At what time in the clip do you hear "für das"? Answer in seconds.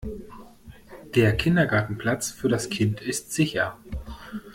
2.31-2.71